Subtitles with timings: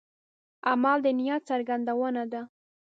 [0.69, 2.41] عمل د نیت څرګندونه ده.